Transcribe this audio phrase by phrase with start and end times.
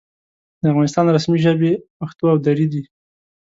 [0.61, 2.83] د افغانستان رسمي ژبې پښتو او دري دي.